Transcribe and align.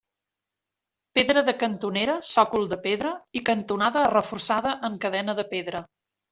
Pedra 1.19 1.43
de 1.49 1.55
cantonera, 1.63 2.15
sòcol 2.31 2.67
de 2.73 2.81
pedra 2.87 3.13
i 3.41 3.45
cantonada 3.53 4.09
reforçada 4.17 4.75
en 4.91 5.01
cadena 5.07 5.41
de 5.43 5.51
pedra. 5.57 5.87